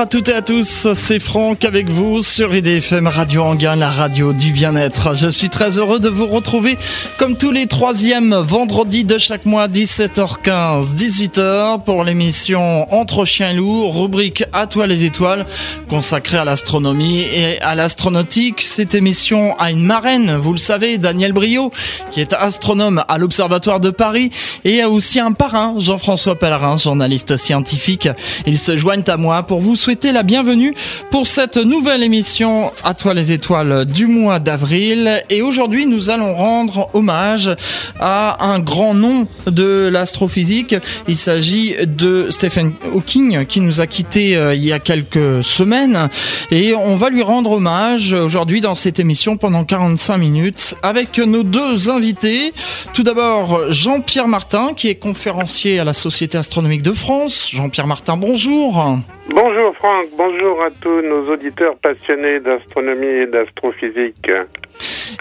[0.00, 4.32] à toutes et à tous, c'est Franck avec vous sur IDFM Radio Anguin, la radio
[4.32, 5.14] du bien-être.
[5.14, 6.78] Je suis très heureux de vous retrouver
[7.18, 13.90] comme tous les troisièmes vendredis de chaque mois, 17h15, 18h pour l'émission Entre chiens loups,
[13.90, 15.44] rubrique À toi les étoiles,
[15.90, 18.62] consacrée à l'astronomie et à l'astronautique.
[18.62, 21.72] Cette émission a une marraine, vous le savez, Daniel Brio,
[22.10, 24.30] qui est astronome à l'Observatoire de Paris
[24.64, 28.08] et a aussi un parrain, Jean-François Pellerin, journaliste scientifique.
[28.46, 30.72] Ils se joignent à moi pour vous souhaiter la bienvenue
[31.10, 35.24] pour cette nouvelle émission À toi les étoiles du mois d'avril.
[35.30, 37.50] Et aujourd'hui, nous allons rendre hommage
[37.98, 40.76] à un grand nom de l'astrophysique.
[41.08, 46.08] Il s'agit de Stephen Hawking qui nous a quittés euh, il y a quelques semaines.
[46.52, 51.42] Et on va lui rendre hommage aujourd'hui dans cette émission pendant 45 minutes avec nos
[51.42, 52.52] deux invités.
[52.94, 57.50] Tout d'abord, Jean-Pierre Martin qui est conférencier à la Société astronomique de France.
[57.50, 59.00] Jean-Pierre Martin, bonjour.
[59.32, 64.30] Bonjour Franck, bonjour à tous nos auditeurs passionnés d'astronomie et d'astrophysique.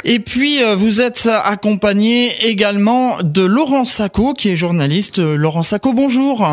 [0.04, 5.20] Et puis, euh, vous êtes accompagné également de Laurent Sacco, qui est journaliste.
[5.20, 6.46] Laurent Sacco, bonjour.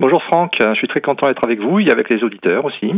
[0.00, 2.92] Bonjour Franck, je suis très content d'être avec vous et avec les auditeurs aussi.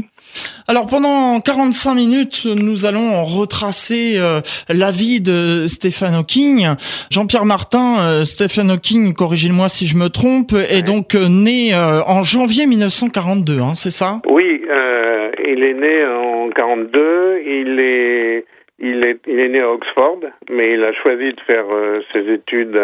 [0.68, 6.68] Alors pendant 45 minutes, nous allons retracer euh, la vie de Stephen Hawking.
[7.10, 12.66] Jean-Pierre Martin, euh, Stephen Hawking, corrigez-moi si je me trompe, est donc né en janvier
[12.66, 14.20] 1942, hein, c'est ça?
[14.28, 18.44] Oui, il est né en 42, il est
[18.80, 22.28] il est, il est né à Oxford, mais il a choisi de faire euh, ses
[22.32, 22.76] études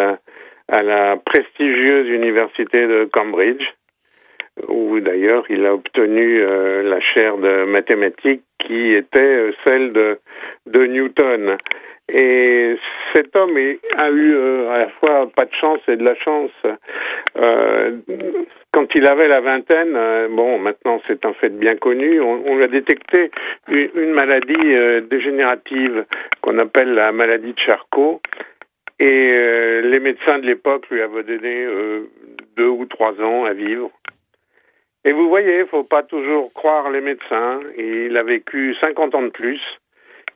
[0.69, 3.65] à, la prestigieuse université de Cambridge,
[4.69, 10.19] où d'ailleurs il a obtenu euh, la chaire de mathématiques qui était euh, celle de,
[10.67, 11.57] de Newton.
[12.09, 12.77] Et
[13.15, 13.57] cet homme
[13.97, 14.37] a eu
[14.69, 16.53] à la fois pas de chance et de la chance.
[17.37, 17.97] Euh,
[18.77, 22.61] quand il avait la vingtaine, euh, bon, maintenant c'est un fait bien connu, on, on
[22.61, 23.31] a détecté
[23.69, 26.05] une, maladie euh, dégénérative
[26.43, 28.21] qu'on appelle la maladie de Charcot.
[29.01, 31.67] Et euh, les médecins de l'époque lui avaient donné
[32.59, 33.91] deux ou trois ans à vivre.
[35.07, 37.61] Et vous voyez, il faut pas toujours croire les médecins.
[37.79, 39.63] Il a vécu 50 ans de plus.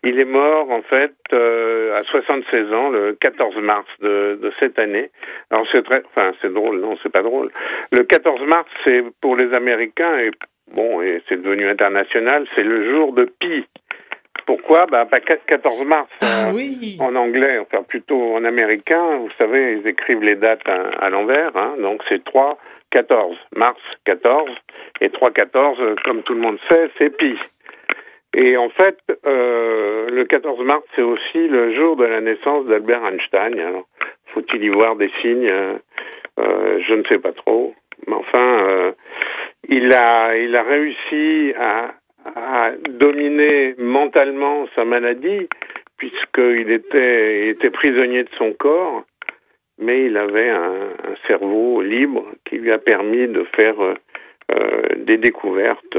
[0.02, 4.78] Il est mort en fait euh, à 76 ans le 14 mars de, de cette
[4.78, 5.10] année.
[5.50, 7.50] Alors c'est très, enfin c'est drôle, non c'est pas drôle.
[7.92, 10.30] Le 14 mars c'est pour les Américains et
[10.72, 13.66] bon et c'est devenu international, c'est le jour de Pi.
[14.46, 14.86] Pourquoi?
[14.86, 16.96] Bah, 14 mars ah, euh, oui.
[16.98, 19.18] en anglais, enfin plutôt en américain.
[19.18, 22.58] Vous savez, ils écrivent les dates à, à l'envers, hein, donc c'est 3
[22.90, 24.50] 14 mars 14
[25.02, 27.36] et 3 14 comme tout le monde sait, c'est Pi.
[28.34, 33.04] Et en fait, euh, le 14 mars, c'est aussi le jour de la naissance d'Albert
[33.04, 33.58] Einstein.
[33.58, 33.88] Alors,
[34.26, 35.78] faut-il y voir des signes euh,
[36.38, 37.74] Je ne sais pas trop.
[38.06, 38.92] Mais enfin, euh,
[39.68, 41.94] il a, il a réussi à,
[42.36, 45.48] à, dominer mentalement sa maladie,
[45.96, 49.02] puisqu'il était, il était prisonnier de son corps,
[49.78, 50.72] mais il avait un,
[51.08, 55.96] un cerveau libre qui lui a permis de faire euh, des découvertes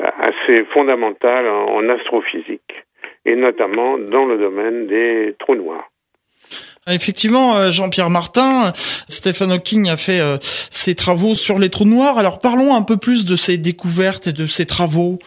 [0.00, 2.84] assez fondamentale en astrophysique,
[3.24, 5.88] et notamment dans le domaine des trous noirs.
[6.86, 8.72] Effectivement, euh, Jean-Pierre Martin,
[9.08, 12.18] Stephen Hawking a fait euh, ses travaux sur les trous noirs.
[12.18, 15.18] Alors parlons un peu plus de ses découvertes et de ses travaux.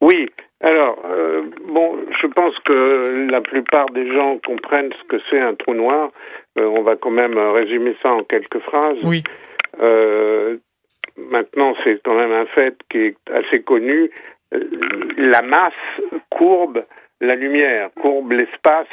[0.00, 0.28] Oui,
[0.62, 5.54] alors, euh, bon, je pense que la plupart des gens comprennent ce que c'est un
[5.54, 6.10] trou noir.
[6.56, 8.98] Euh, on va quand même résumer ça en quelques phrases.
[9.02, 9.24] Oui.
[9.80, 10.58] Euh,
[11.16, 14.10] maintenant, c'est quand même un fait qui est assez connu.
[15.16, 15.72] La masse
[16.30, 16.84] courbe
[17.22, 18.88] la lumière, courbe l'espace.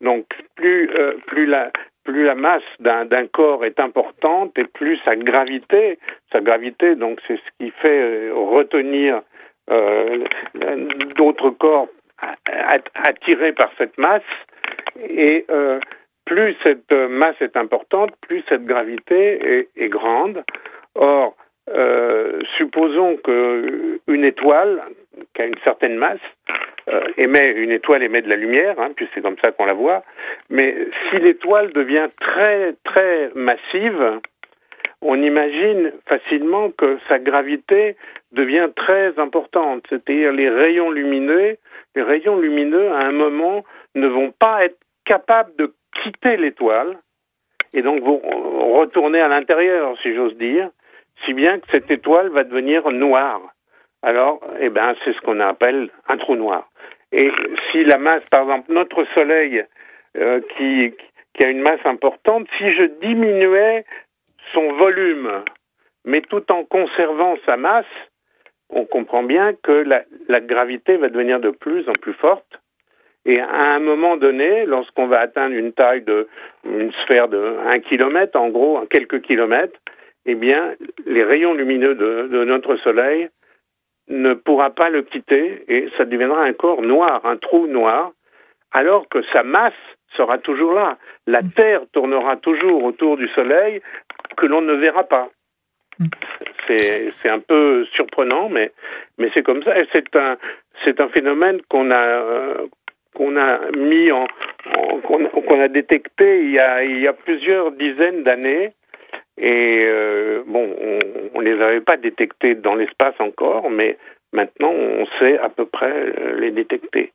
[0.00, 1.70] Donc, plus, euh, plus, la,
[2.04, 5.98] plus la masse d'un corps est importante et plus sa gravité,
[6.32, 9.20] sa gravité, donc c'est ce qui fait retenir
[9.70, 10.24] euh,
[11.16, 11.88] d'autres corps
[12.94, 14.22] attirés par cette masse.
[15.08, 15.78] Et euh,
[16.24, 20.42] plus cette masse est importante, plus cette gravité est grande.
[20.94, 21.36] Or,
[21.68, 24.82] euh, supposons que une étoile
[25.34, 26.18] qui a une certaine masse
[26.88, 29.74] euh, émet une étoile émet de la lumière, hein, puis c'est comme ça qu'on la
[29.74, 30.02] voit.
[30.48, 30.74] Mais
[31.08, 34.20] si l'étoile devient très très massive,
[35.02, 37.96] on imagine facilement que sa gravité
[38.32, 39.84] devient très importante.
[39.88, 41.56] C'est-à-dire les rayons lumineux,
[41.94, 43.64] les rayons lumineux à un moment
[43.94, 45.72] ne vont pas être capables de
[46.02, 46.98] quitter l'étoile
[47.72, 48.20] et donc vont
[48.78, 50.70] retourner à l'intérieur, si j'ose dire
[51.24, 53.40] si bien que cette étoile va devenir noire.
[54.02, 56.68] Alors, eh ben, c'est ce qu'on appelle un trou noir.
[57.12, 57.30] Et
[57.70, 59.64] si la masse, par exemple, notre Soleil,
[60.16, 60.92] euh, qui,
[61.42, 63.84] a une masse importante, si je diminuais
[64.52, 65.42] son volume,
[66.04, 67.86] mais tout en conservant sa masse,
[68.68, 69.72] on comprend bien que
[70.28, 72.60] la, gravité va devenir de plus en plus forte.
[73.24, 76.28] Et à un moment donné, lorsqu'on va atteindre une taille de
[76.64, 79.78] une sphère de un kilomètre, en gros, quelques kilomètres,
[80.26, 80.74] eh bien,
[81.06, 83.28] les rayons lumineux de, de notre Soleil
[84.08, 88.12] ne pourra pas le quitter et ça deviendra un corps noir, un trou noir,
[88.72, 89.72] alors que sa masse
[90.16, 90.98] sera toujours là.
[91.26, 93.80] La Terre tournera toujours autour du Soleil
[94.36, 95.28] que l'on ne verra pas.
[96.66, 98.72] C'est un peu surprenant, mais,
[99.18, 99.74] mais c'est comme ça.
[99.92, 100.36] C'est un,
[100.84, 102.66] c'est un phénomène qu'on a, euh,
[103.14, 104.26] qu'on a mis en,
[104.76, 108.72] en qu'on a détecté il y a, il y a plusieurs dizaines d'années.
[109.40, 110.76] Et euh, bon,
[111.34, 113.96] on ne les avait pas détectés dans l'espace encore, mais
[114.34, 117.12] maintenant on sait à peu près euh, les détecter.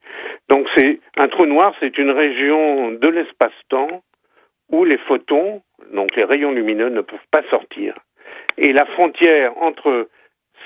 [0.49, 4.01] Donc c'est un trou noir, c'est une région de l'espace-temps
[4.71, 5.61] où les photons,
[5.93, 7.93] donc les rayons lumineux, ne peuvent pas sortir.
[8.57, 10.09] Et la frontière entre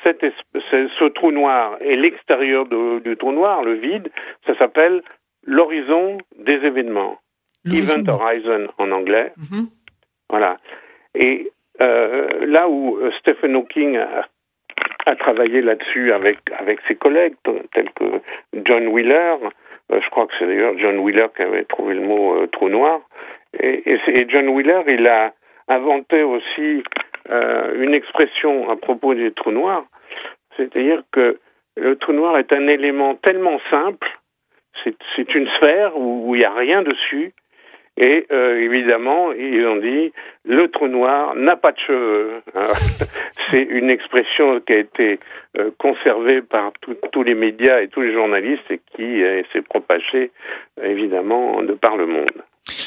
[0.05, 4.09] ce, trou noir et l'extérieur du trou noir, le vide,
[4.45, 5.03] ça s'appelle
[5.45, 7.17] l'horizon des événements.
[7.65, 9.33] Event Horizon en anglais.
[9.37, 9.65] Mm-hmm.
[10.29, 10.57] Voilà.
[11.15, 11.51] Et
[11.81, 14.25] euh, là où euh, Stephen Hawking a,
[15.15, 17.33] travaillé là-dessus avec, avec ses collègues,
[17.73, 18.21] tels que
[18.63, 19.35] John Wheeler,
[19.91, 23.01] euh, je crois que c'est d'ailleurs John Wheeler qui avait trouvé le mot trou noir,
[23.59, 25.33] et, et, John Wheeler, il a
[25.67, 26.83] inventé aussi
[27.27, 29.85] une expression à propos des trous noirs,
[30.57, 31.39] c'est-à-dire que
[31.75, 34.07] le trou noir est un élément tellement simple,
[34.83, 37.33] c'est une sphère où il n'y a rien dessus,
[37.99, 40.13] et euh, évidemment, ils ont dit
[40.45, 42.31] le trou noir n'a pas de cheveux.
[43.51, 45.19] C'est une expression qui a été
[45.57, 46.71] euh, conservée par
[47.11, 50.31] tous les médias et tous les journalistes et qui euh, s'est propagée
[50.81, 52.43] évidemment de par le monde.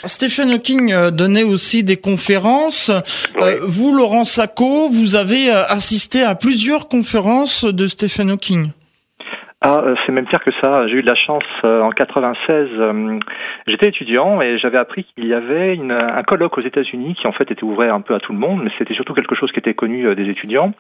[0.06, 2.91] Stephen Hawking euh, donnait aussi des conférences.
[3.62, 8.70] Vous, Laurent Sacco, vous avez assisté à plusieurs conférences de Stephen Hawking.
[9.64, 10.88] Ah, euh, c'est même pire que ça.
[10.88, 12.69] J'ai eu de la chance euh, en 96.
[12.73, 13.19] Euh,
[13.69, 17.32] j'étais étudiant et j'avais appris qu'il y avait une, un colloque aux États-Unis qui en
[17.32, 19.61] fait était ouvert un peu à tout le monde, mais c'était surtout quelque chose qui
[19.61, 20.73] était connu des étudiants,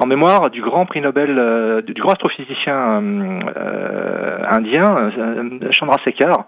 [0.00, 3.02] en mémoire du grand prix Nobel, du grand astrophysicien
[4.50, 5.12] indien
[5.70, 6.46] Chandrasekhar.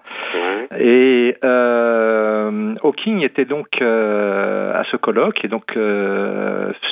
[0.79, 5.79] Et Hawking était donc à ce colloque et donc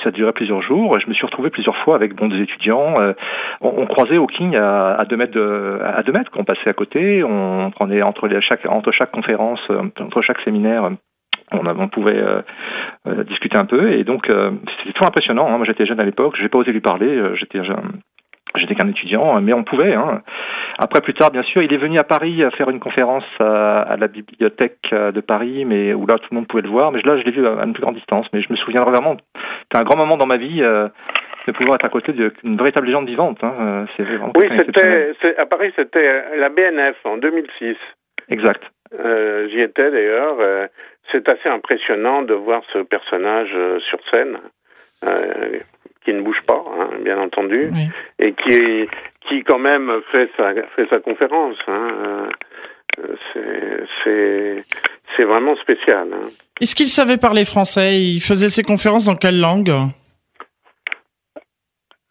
[0.04, 1.00] ça durait plusieurs jours.
[1.00, 2.94] Je me suis retrouvé plusieurs fois avec bon des étudiants.
[3.60, 5.38] on, on croisait Hawking à à, deux mètres
[5.82, 7.22] à deux mètres qu'on passait à côté.
[7.24, 10.90] On prenait entre chaque conférence, euh, entre chaque séminaire.
[11.52, 12.40] On, on, pouvait euh,
[13.06, 15.46] euh, discuter un peu et donc c'était toujours impressionnant.
[15.48, 15.58] Hein.
[15.58, 17.60] Moi j'étais jeune à l'époque, j'ai pas osé lui parler, j'étais
[18.56, 19.94] J'étais qu'un étudiant, mais on pouvait.
[19.94, 20.22] Hein.
[20.78, 24.06] Après, plus tard, bien sûr, il est venu à Paris faire une conférence à, la
[24.06, 26.92] bibliothèque de Paris, mais où là, tout le monde pouvait le voir.
[26.92, 28.26] Mais là, je l'ai vu à une plus grande distance.
[28.32, 29.16] Mais je me souviendrai vraiment,
[29.62, 30.62] c'était un grand moment dans ma vie
[31.46, 33.42] de pouvoir être à côté d'une véritable légende vivante.
[33.42, 33.86] Hein.
[34.00, 34.04] Euh,
[34.36, 37.76] oui, c'était à Paris, c'était euh, la BNF en 2006.
[38.30, 38.62] Exact.
[38.98, 40.36] Euh, J'y étais d'ailleurs.
[40.40, 40.66] Euh,
[41.12, 43.54] c'est assez impressionnant de voir ce personnage
[43.90, 44.38] sur scène,
[45.04, 45.58] euh,
[46.04, 47.88] qui ne bouge pas, hein, bien entendu, oui.
[48.18, 48.88] et qui,
[49.28, 51.56] qui quand même fait sa, fait sa conférence.
[51.68, 52.28] Hein.
[53.94, 56.08] C'est vraiment spécial.
[56.12, 56.26] Hein.
[56.60, 58.00] Est-ce qu'il savait parler français?
[58.00, 59.70] Il faisait ses conférences dans quelle langue?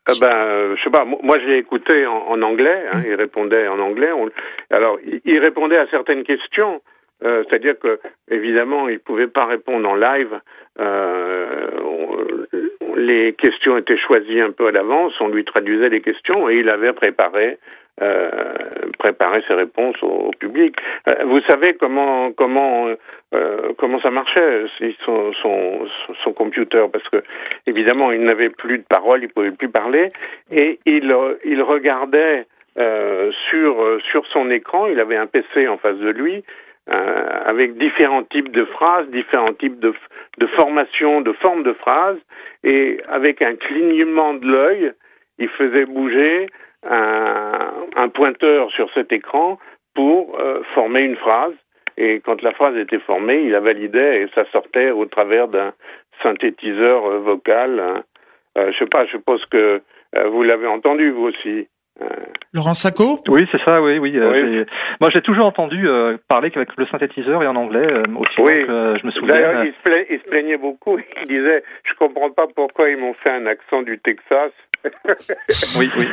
[0.10, 1.06] Euh, ben, euh, je sais pas.
[1.06, 2.84] Moi, j'ai écouté en, en anglais.
[2.92, 4.12] Hein, il répondait en anglais.
[4.12, 4.30] On,
[4.70, 6.82] alors, il, il, répondait à certaines questions.
[7.24, 10.40] Euh, C'est-à-dire que, évidemment, il pouvait pas répondre en live.
[10.80, 12.26] Euh, on,
[12.98, 15.14] les questions étaient choisies un peu à l'avance.
[15.22, 17.58] On lui traduisait les questions et il avait préparé
[18.02, 18.32] euh,
[18.98, 20.76] préparer ses réponses au, public.
[21.08, 22.88] Euh, vous savez comment comment
[23.34, 24.66] euh, comment ça marchait
[25.06, 25.86] son, son,
[26.24, 27.24] son computer parce que
[27.68, 30.12] évidemment il n'avait plus de parole, il pouvait plus parler
[30.52, 32.46] et il il regardait
[32.80, 36.44] euh, sur sur son écran, il avait un PC en face de lui
[36.92, 39.94] euh, avec différents types de phrases, différents types de,
[40.38, 42.18] de formations, de formes de phrases,
[42.66, 44.92] et avec un clignement de l'œil,
[45.40, 46.48] il faisait bouger
[46.90, 49.60] un, un pointeur sur cet écran
[49.94, 51.54] pour euh, former une phrase.
[51.98, 55.74] Et quand la phrase était formée, il la validait et ça sortait au travers d'un
[56.22, 57.80] synthétiseur euh, vocal.
[57.80, 58.04] Hein.
[58.58, 59.82] Euh, je sais pas, je suppose que
[60.16, 61.68] euh, vous l'avez entendu vous aussi.
[62.54, 63.20] Laurent Sacco?
[63.28, 64.20] Oui, c'est ça, oui, oui.
[64.20, 64.66] oui.
[65.00, 65.88] Moi, j'ai toujours entendu
[66.28, 67.86] parler qu'avec le synthétiseur et en anglais
[68.18, 68.42] aussi.
[68.42, 68.66] Oui.
[68.66, 69.36] Donc, je me souviens.
[69.36, 69.74] D'ailleurs, il,
[70.10, 70.98] il, se plaignait beaucoup.
[71.22, 74.52] Il disait, je comprends pas pourquoi ils m'ont fait un accent du Texas
[75.78, 76.08] oui, oui.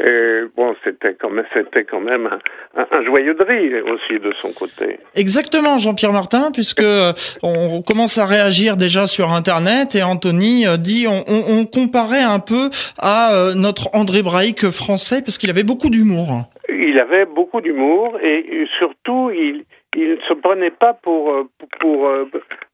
[0.00, 2.28] Et bon, c'était quand même, c'était quand même
[2.74, 4.98] un, un, joyeux de rire aussi de son côté.
[5.14, 7.12] Exactement, Jean-Pierre Martin, puisque euh,
[7.42, 12.22] on commence à réagir déjà sur Internet et Anthony euh, dit on, on, on comparait
[12.22, 16.44] un peu à euh, notre André Braïc français parce qu'il avait beaucoup d'humour.
[16.68, 19.64] Il avait beaucoup d'humour et surtout il
[19.96, 21.32] il ne se prenait pas pour
[21.78, 22.10] pour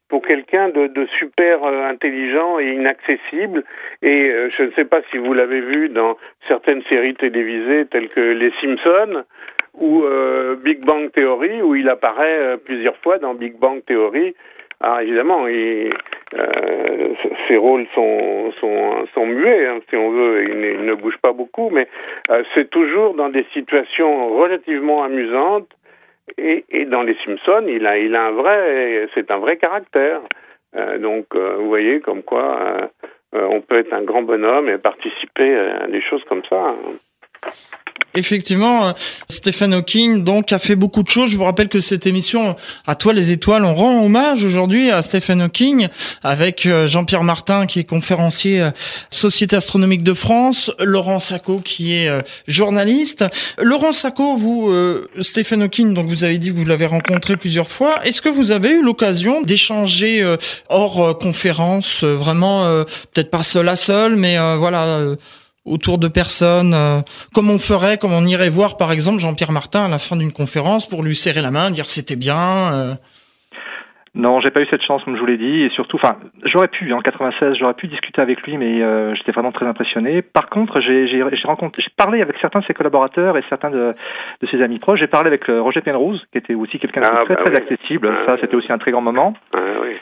[0.19, 3.63] quelqu'un de, de, super euh, intelligent et inaccessible.
[4.01, 8.09] Et euh, je ne sais pas si vous l'avez vu dans certaines séries télévisées telles
[8.09, 9.23] que Les Simpsons
[9.73, 14.35] ou euh, Big Bang Theory, où il apparaît plusieurs fois dans Big Bang Theory.
[14.81, 15.93] Alors évidemment, il,
[17.47, 21.33] ses rôles sont, sont, sont muets, hein, si on veut, il il ne bouge pas
[21.33, 21.87] beaucoup, mais
[22.55, 25.69] c'est toujours dans des situations relativement amusantes
[26.37, 30.21] et, dans les Simpsons, il a, il a un vrai, c'est un vrai caractère.
[30.75, 32.89] Euh, donc, euh, vous voyez, comme quoi
[33.33, 36.75] euh, on peut être un grand bonhomme et participer à des choses comme ça.
[38.13, 38.91] Effectivement, euh,
[39.29, 41.29] Stephen Hawking donc a fait beaucoup de choses.
[41.29, 45.01] Je vous rappelle que cette émission à toi les étoiles, on rend hommage aujourd'hui à
[45.01, 45.87] Stephen Hawking
[46.21, 48.71] avec euh, Jean-Pierre Martin qui est conférencier euh,
[49.11, 52.09] Société astronomique de France, Laurent Sacco qui est
[52.47, 53.25] journaliste.
[53.61, 54.73] Laurent Sacco, vous
[55.19, 58.05] Stephen Hawking, donc vous avez dit que vous l'avez rencontré plusieurs fois.
[58.05, 60.35] Est-ce que vous avez eu l'occasion d'échanger
[60.69, 62.65] hors conférence, vraiment
[63.13, 65.15] peut-être pas seul à seul, mais voilà
[65.65, 67.01] autour de personnes, euh,
[67.33, 70.31] comme on ferait, comme on irait voir par exemple Jean-Pierre Martin à la fin d'une
[70.31, 72.73] conférence pour lui serrer la main, dire c'était bien.
[72.73, 72.93] Euh.
[74.13, 76.67] Non, j'ai pas eu cette chance, comme je vous l'ai dit, et surtout, enfin, j'aurais
[76.67, 80.21] pu, en 96, j'aurais pu discuter avec lui, mais euh, j'étais vraiment très impressionné.
[80.21, 83.95] Par contre, j'ai rencontré, j'ai parlé avec certains de ses collaborateurs et certains de,
[84.41, 84.99] de ses amis proches.
[84.99, 88.11] J'ai parlé avec Roger Penrose, qui était aussi quelqu'un de ah, très bah très accessible.
[88.11, 89.33] Ah, Ça, c'était aussi un très grand moment.
[89.53, 89.95] Ah, oui.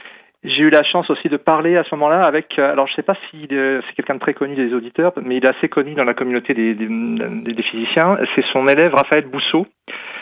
[0.43, 3.03] J'ai eu la chance aussi de parler à ce moment-là avec, euh, alors je sais
[3.03, 5.95] pas si euh, c'est quelqu'un de très connu des auditeurs, mais il est assez connu
[5.95, 8.17] dans la communauté des, des, des physiciens.
[8.35, 9.67] C'est son élève Raphaël Bousseau,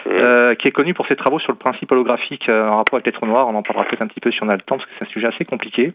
[0.08, 3.12] euh, qui est connu pour ses travaux sur le principe holographique en rapport avec les
[3.12, 3.48] trous noirs.
[3.48, 5.06] On en parlera peut-être un petit peu si on a le temps, parce que c'est
[5.06, 5.94] un sujet assez compliqué.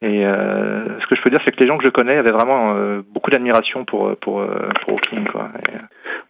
[0.00, 2.32] Et euh, ce que je peux dire, c'est que les gens que je connais avaient
[2.32, 2.74] vraiment
[3.12, 4.42] beaucoup d'admiration pour pour
[4.80, 5.26] pour Hawking.
[5.26, 5.50] Quoi.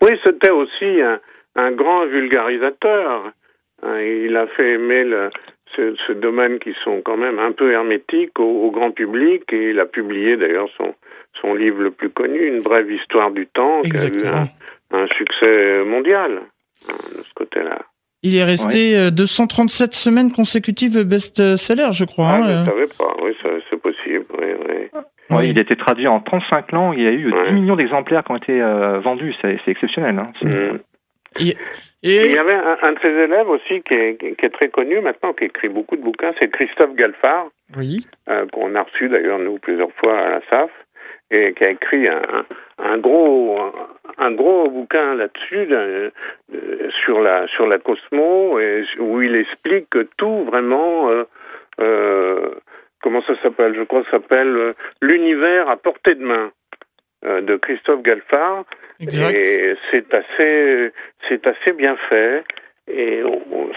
[0.03, 1.21] Oui, c'était aussi un,
[1.55, 3.33] un grand vulgarisateur.
[3.85, 5.31] Hein, il a fait aimer le,
[5.77, 9.71] ce, ce, domaine qui sont quand même un peu hermétiques au, au grand public et
[9.71, 10.95] il a publié d'ailleurs son,
[11.41, 14.21] son livre le plus connu, Une brève histoire du temps, Exactement.
[14.21, 16.41] qui a eu un, un succès mondial
[16.89, 17.79] de ce côté-là.
[18.23, 19.11] Il est resté ouais.
[19.11, 22.29] 237 semaines consécutives best-seller, je crois.
[22.29, 22.65] Ah, hein, je ne euh.
[22.65, 23.33] savais pas, oui,
[23.71, 24.25] c'est possible.
[24.39, 24.75] Oui, oui.
[25.31, 27.49] Oui, oui, il a été traduit en 35 langues, il y a eu ouais.
[27.51, 30.19] 10 millions d'exemplaires qui ont été euh, vendus, c'est exceptionnel.
[30.19, 30.31] Hein.
[30.43, 30.79] Mmh.
[31.41, 31.57] Et,
[32.03, 32.27] et...
[32.27, 35.01] Il y avait un, un, de ses élèves aussi qui est, qui est, très connu
[35.01, 38.07] maintenant, qui écrit beaucoup de bouquins, c'est Christophe Galfard, oui.
[38.29, 40.71] euh, qu'on a reçu d'ailleurs nous plusieurs fois à la SAF,
[41.31, 42.45] et qui a écrit un,
[42.79, 43.59] un gros
[44.19, 46.11] un gros bouquin là-dessus euh,
[47.05, 51.11] sur la sur la Cosmo, et, où il explique tout vraiment.
[51.11, 51.25] Euh,
[51.81, 52.51] euh
[53.03, 56.53] comment ça s'appelle Je crois que ça s'appelle l'univers à portée de main
[57.25, 58.65] de Christophe Galfard.
[59.01, 59.37] Exact.
[59.37, 60.93] Et c'est assez,
[61.29, 62.45] c'est assez bien fait.
[62.87, 63.23] Et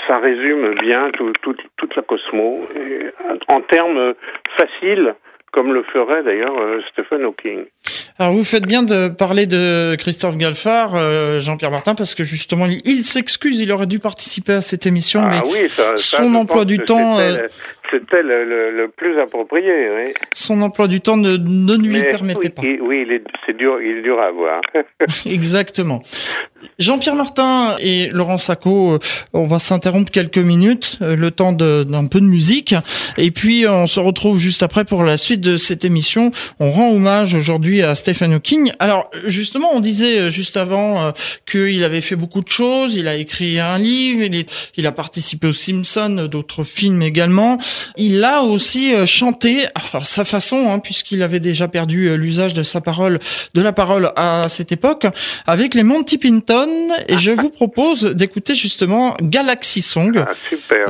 [0.07, 3.07] ça résume bien tout, tout, toute la Cosmo et,
[3.47, 4.13] en termes
[4.57, 5.15] faciles
[5.53, 7.65] comme le ferait d'ailleurs euh, Stephen Hawking.
[8.19, 12.65] Alors vous faites bien de parler de Christophe Galfard, euh, Jean-Pierre Martin, parce que justement
[12.67, 16.35] il s'excuse, il aurait dû participer à cette émission, ah, mais oui, ça, ça, son
[16.35, 17.47] emploi du temps, euh,
[17.91, 19.89] c'était le, le, le, plus approprié.
[19.89, 20.13] Oui.
[20.33, 22.85] Son emploi du temps ne, ne lui mais, permettait oui, pas.
[22.85, 23.07] Oui,
[23.45, 24.61] c'est dur, il est dur à avoir.
[25.25, 26.01] Exactement.
[26.79, 28.99] Jean-Pierre Martin et Laurent Sacco,
[29.33, 32.75] on va s'interrompre quelques minutes, le temps d'un peu de musique,
[33.17, 36.31] et puis on se retrouve juste après pour la suite de cette émission.
[36.59, 38.71] On rend hommage aujourd'hui à Stephen Hawking.
[38.79, 41.11] Alors justement, on disait juste avant euh,
[41.45, 42.95] qu'il avait fait beaucoup de choses.
[42.95, 47.57] Il a écrit un livre, il, est, il a participé aux Simpsons, d'autres films également.
[47.95, 52.63] Il a aussi euh, chanté à sa façon, hein, puisqu'il avait déjà perdu l'usage de
[52.63, 53.19] sa parole,
[53.53, 55.07] de la parole à cette époque,
[55.45, 56.69] avec les Monty Python.
[57.07, 60.33] Et je vous propose d'écouter justement Galaxy Song ah,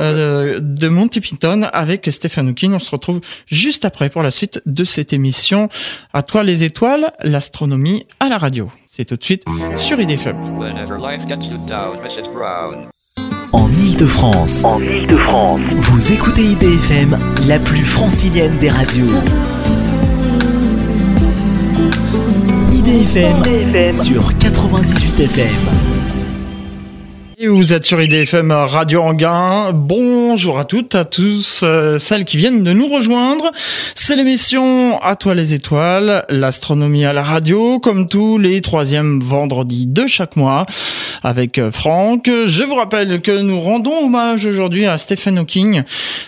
[0.00, 2.74] euh, de Monty Python avec Stephen Hawking.
[2.74, 5.68] On se retrouve juste après pour la suite de cette émission.
[6.12, 8.70] À toi les étoiles, l'astronomie à la radio.
[8.86, 9.44] C'est tout de suite
[9.76, 10.36] sur IDFM.
[13.52, 19.06] En Ile-de-France, en Ile-de-France, vous écoutez IDFM, la plus francilienne des radios.
[22.72, 23.92] IDFM, IDFM.
[23.92, 26.37] sur 98 FM.
[27.40, 29.70] Et vous êtes sur IDFM Radio Anguin.
[29.72, 33.52] Bonjour à toutes, à tous, euh, celles qui viennent de nous rejoindre.
[33.94, 39.86] C'est l'émission À toi les étoiles, l'astronomie à la radio, comme tous les troisièmes vendredis
[39.86, 40.66] de chaque mois,
[41.22, 42.26] avec euh, Franck.
[42.26, 45.84] Je vous rappelle que nous rendons hommage aujourd'hui à Stephen Hawking,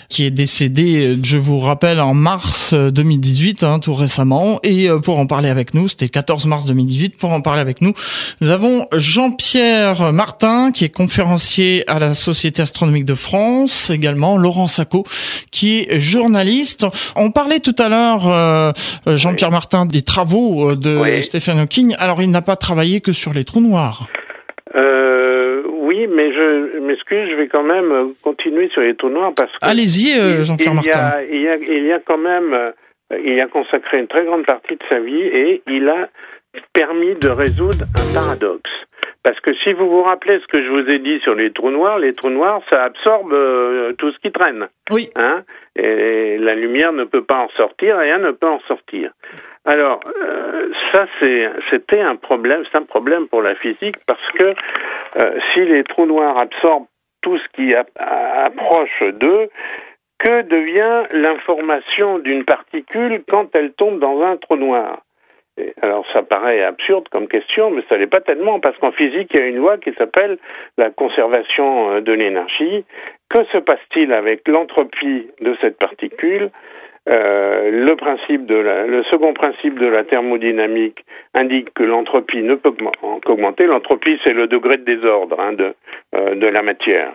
[0.09, 4.61] qui est décédé, je vous rappelle, en mars 2018, hein, tout récemment.
[4.63, 7.81] Et euh, pour en parler avec nous, c'était 14 mars 2018, pour en parler avec
[7.81, 7.95] nous,
[8.41, 14.67] nous avons Jean-Pierre Martin, qui est conférencier à la Société astronomique de France, également Laurent
[14.67, 15.05] Sacco,
[15.51, 16.85] qui est journaliste.
[17.17, 18.73] On parlait tout à l'heure, euh,
[19.07, 21.95] Jean-Pierre Martin, des travaux euh, de Stephen Hawking.
[21.99, 24.09] Alors, il n'a pas travaillé que sur les trous noirs.
[24.75, 29.53] Euh, oui, mais je m'excuse, je vais quand même continuer sur les trous noirs parce
[29.53, 29.59] que.
[29.63, 31.13] Allez-y, euh, Jean-Pierre Martin.
[31.33, 32.55] Il y, a, il y a quand même,
[33.25, 36.09] il a consacré une très grande partie de sa vie et il a
[36.75, 38.71] permis de résoudre un paradoxe.
[39.23, 41.71] Parce que si vous vous rappelez ce que je vous ai dit sur les trous
[41.71, 44.69] noirs, les trous noirs, ça absorbe euh, tout ce qui traîne.
[44.91, 45.11] Oui.
[45.15, 45.43] Hein?
[45.77, 49.13] Et la lumière ne peut pas en sortir, rien ne peut en sortir.
[49.67, 51.07] Alors, euh, ça,
[51.71, 54.55] c'était un problème, c'est un problème pour la physique parce que
[55.23, 56.87] euh, si les trous noirs absorbent
[57.21, 59.51] tout ce qui approche d'eux,
[60.19, 65.03] que devient l'information d'une particule quand elle tombe dans un trou noir?
[65.83, 69.41] Alors ça paraît absurde comme question, mais ça l'est pas tellement, parce qu'en physique, il
[69.41, 70.39] y a une loi qui s'appelle
[70.77, 72.85] la conservation euh, de l'énergie.
[73.29, 76.51] Que se passe-t-il avec l'entropie de cette particule?
[77.09, 82.57] Euh, le, principe de la, le second principe de la thermodynamique indique que l'entropie ne
[82.57, 82.73] peut
[83.25, 83.67] qu'augmenter.
[83.67, 85.75] L'entropie, c'est le degré de désordre hein, de,
[86.15, 87.13] euh, de la matière.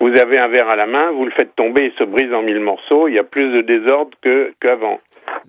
[0.00, 2.42] Vous, avez un verre à la main, vous le faites tomber, il se brise en
[2.42, 4.16] mille morceaux, il y a plus de désordre
[4.60, 5.00] qu'avant.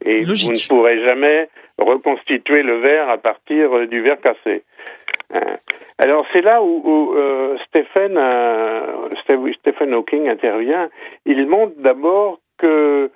[0.06, 4.64] Et vous ne pourrez jamais reconstituer le verre à partir euh, du verre cassé.
[5.34, 5.58] Euh,
[5.98, 8.20] alors c'est là où, euh, Stephen,
[9.60, 10.90] Stephen Hawking intervient.
[11.26, 13.12] Il montre d'abord que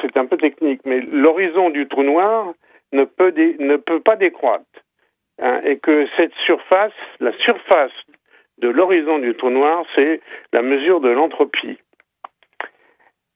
[0.00, 2.52] c'est un peu technique, mais l'horizon du trou noir
[2.92, 4.64] ne peut, ne peut pas décroître.
[5.40, 7.92] Hein, et que cette surface, la surface
[8.58, 10.20] de l'horizon du trou noir, c'est
[10.52, 11.78] la mesure de l'entropie.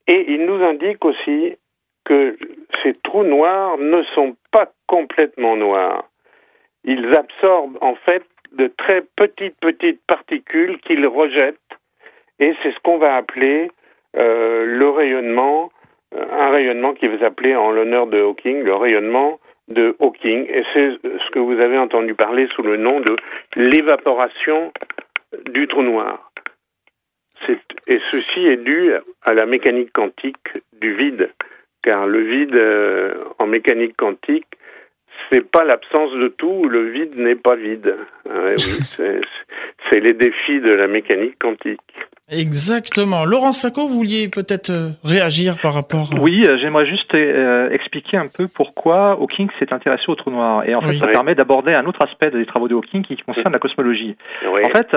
[0.07, 1.57] Et il nous indique aussi
[2.05, 2.37] que
[2.83, 6.05] ces trous noirs ne sont pas complètement noirs.
[6.83, 11.57] Ils absorbent en fait de très petites, petites particules qu'ils rejettent,
[12.39, 13.69] et c'est ce qu'on va appeler
[14.15, 15.71] euh, le rayonnement,
[16.13, 20.63] euh, un rayonnement qui va s'appeler en l'honneur de Hawking, le rayonnement de Hawking, et
[20.73, 23.15] c'est ce que vous avez entendu parler sous le nom de
[23.55, 24.71] l'évaporation
[25.49, 26.31] du trou noir.
[27.87, 28.91] Et ceci est dû
[29.23, 30.47] à la mécanique quantique
[30.79, 31.29] du vide
[31.85, 34.47] car le vide euh, en mécanique quantique,
[35.31, 37.95] c'est pas l'absence de tout, le vide n'est pas vide.
[38.97, 41.79] c'est les défis de la mécanique quantique.
[42.31, 43.23] Exactement.
[43.23, 46.19] Laurent Sacco, vous vouliez peut-être euh, réagir par rapport à...
[46.19, 50.67] Oui, euh, j'aimerais juste euh, expliquer un peu pourquoi Hawking s'est intéressé au trou noir.
[50.67, 53.53] Et en fait, ça permet d'aborder un autre aspect des travaux de Hawking qui concerne
[53.53, 54.15] la cosmologie.
[54.43, 54.87] En fait,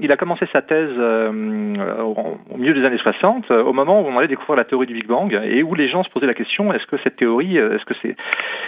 [0.00, 4.28] il a commencé sa thèse au milieu des années 60, au moment où on allait
[4.28, 6.86] découvrir la théorie du Big Bang et où les gens se posaient la question est-ce
[6.86, 8.16] que cette théorie, est-ce que c'est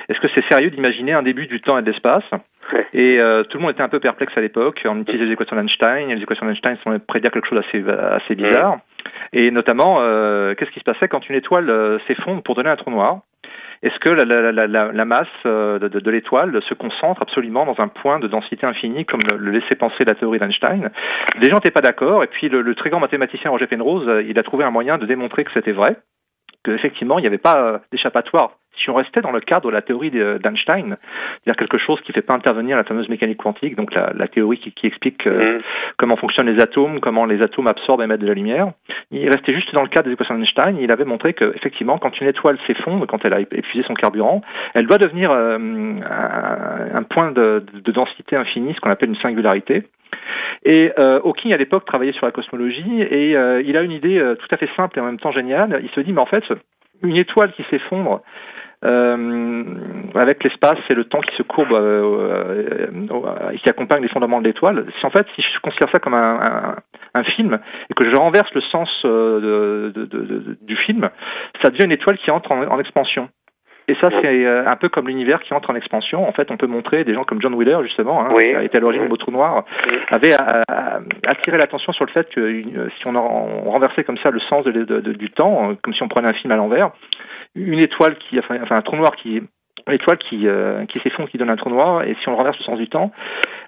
[0.08, 2.24] est-ce que c'est sérieux d'imaginer un début du temps et de l'espace?
[2.92, 4.80] Et euh, tout le monde était un peu perplexe à l'époque.
[4.84, 6.08] On utilisait les équations d'Einstein.
[6.08, 8.78] Les équations d'Einstein sont prédire quelque chose d'assez assez bizarre.
[9.32, 12.76] Et notamment, euh, qu'est-ce qui se passait quand une étoile euh, s'effondre pour donner un
[12.76, 13.20] trou noir?
[13.82, 17.80] Est-ce que la, la, la, la masse de, de, de l'étoile se concentre absolument dans
[17.80, 20.90] un point de densité infinie, comme le, laissait penser la théorie d'Einstein?
[21.40, 22.22] Les gens n'étaient pas d'accord.
[22.22, 25.06] Et puis le, le, très grand mathématicien Roger Penrose, il a trouvé un moyen de
[25.06, 25.96] démontrer que c'était vrai
[26.62, 30.10] qu'effectivement, il n'y avait pas d'échappatoire si on restait dans le cadre de la théorie
[30.10, 34.12] d'Einstein, c'est-à-dire quelque chose qui ne fait pas intervenir la fameuse mécanique quantique, donc la,
[34.14, 35.62] la théorie qui, qui explique euh, mm.
[35.98, 38.72] comment fonctionnent les atomes, comment les atomes absorbent et émettent de la lumière,
[39.10, 40.78] il restait juste dans le cadre des équations d'Einstein.
[40.78, 44.42] Il avait montré que effectivement, quand une étoile s'effondre, quand elle a épuisé son carburant,
[44.74, 49.16] elle doit devenir euh, un, un, point de, de, densité infinie, ce qu'on appelle une
[49.16, 49.84] singularité.
[50.64, 54.48] Et euh, Hawking à l'époque travaillait sur la cosmologie et il a une idée tout
[54.50, 55.80] à fait simple et en même temps géniale.
[55.82, 56.44] Il se dit mais en fait
[57.02, 58.22] une étoile qui s'effondre
[58.84, 59.64] euh,
[60.14, 64.40] avec l'espace et le temps qui se courbe euh, euh, et qui accompagne les fondements
[64.40, 64.86] de l'étoile.
[64.98, 66.76] Si en fait, si je considère ça comme un, un,
[67.14, 67.58] un film
[67.90, 71.08] et que je renverse le sens de, de, de, du film,
[71.62, 73.28] ça devient une étoile qui entre en, en expansion.
[73.88, 76.26] Et ça, c'est un peu comme l'univers qui entre en expansion.
[76.28, 78.50] En fait, on peut montrer des gens comme John Wheeler, justement, hein, oui.
[78.50, 79.64] qui a été à l'origine du trou noir,
[80.10, 80.34] avait
[81.26, 82.62] attiré l'attention sur le fait que
[82.98, 86.28] si on, on renversait comme ça le sens de, du temps, comme si on prenait
[86.28, 86.90] un film à l'envers,
[87.54, 89.42] une étoile qui, enfin, un trou noir qui
[89.90, 92.60] étoile qui, euh, qui s'effondre, qui donne un trou noir, et si on le renverse
[92.60, 93.10] au sens du temps,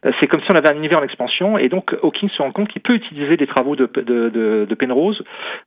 [0.05, 2.53] euh, c'est comme si on avait un univers en expansion, et donc Hawking se rend
[2.53, 5.23] compte qu'il peut utiliser les travaux de, de, de, de, Penrose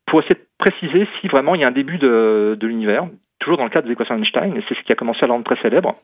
[0.06, 3.08] pour essayer de préciser si vraiment il y a un début de, de l'univers,
[3.48, 5.32] toujours dans le cadre des équations Einstein, et c'est ce qui a commencé à le
[5.32, 5.96] rendre très célèbre.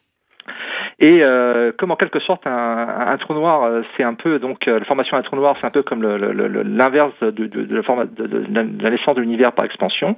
[1.00, 4.68] Et euh, comme en quelque sorte un, un trou noir, euh, c'est un peu donc
[4.68, 8.84] euh, la formation d'un trou noir, c'est un peu comme l'inverse de, de, de, de,
[8.84, 10.16] la naissance de l'univers par expansion.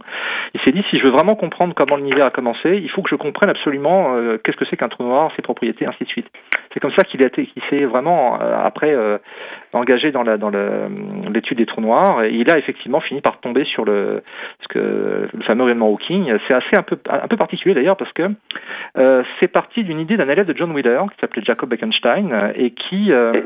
[0.54, 3.10] Il s'est dit si je veux vraiment comprendre comment l'univers a commencé, il faut que
[3.10, 6.28] je comprenne absolument euh, qu'est-ce que c'est qu'un trou noir, ses propriétés, ainsi de suite.
[6.74, 8.94] C'est comme ça qu'il a été, qu'il s'est vraiment après
[9.72, 10.52] engagé dans la dans
[11.30, 12.24] l'étude des trous noirs.
[12.24, 14.22] Et il a effectivement fini par tomber sur le
[14.60, 16.34] ce que le fameux événement Hawking.
[16.48, 18.24] C'est assez un peu un peu particulier d'ailleurs parce que
[19.40, 22.72] c'est parti d'une idée d'un élève de John Wheeler, qui s'appelait Jacob Bekenstein, euh, et
[22.72, 23.42] qui, euh,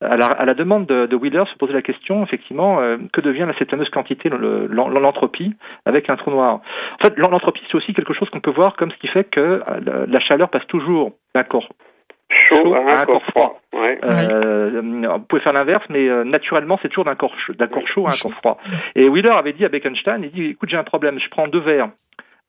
[0.00, 3.20] à la, à la, demande de, de, Wheeler, se posait la question, effectivement, euh, que
[3.20, 5.54] devient cette fameuse quantité, l'entropie,
[5.86, 6.60] avec un trou noir?
[7.00, 9.62] En fait, l'entropie, c'est aussi quelque chose qu'on peut voir comme ce qui fait que
[10.08, 11.68] la, chaleur passe toujours d'un corps
[12.48, 13.60] chaud, à un, corps froid.
[13.74, 13.98] Ouais.
[14.04, 18.10] Euh, vous pouvez faire l'inverse, mais naturellement, c'est toujours d'un corps, d'un corps chaud à
[18.10, 18.58] un corps froid.
[18.96, 21.60] Et Wheeler avait dit à Bekenstein, il dit, écoute, j'ai un problème, je prends deux
[21.60, 21.90] verres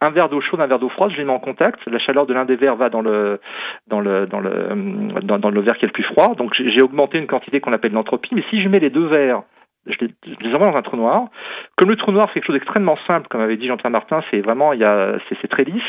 [0.04, 1.80] un verre d'eau chaude, un verre d'eau froide, je les mets en contact.
[1.88, 3.40] La chaleur de l'un des verres va dans le
[3.88, 4.76] dans le dans le
[5.22, 6.36] dans, le verre qui est le plus froid.
[6.36, 8.36] Donc j'ai augmenté une quantité qu'on appelle l'entropie.
[8.36, 9.44] Mais si je mets les deux verres
[9.86, 11.28] je les, envoie dans un trou noir.
[11.76, 14.40] Comme le trou noir, c'est quelque chose d'extrêmement simple, comme avait dit Jean-Pierre Martin, c'est
[14.40, 15.84] vraiment, il y a, c'est très lisse.